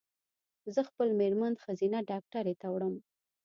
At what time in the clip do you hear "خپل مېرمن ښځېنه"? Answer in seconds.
0.89-1.99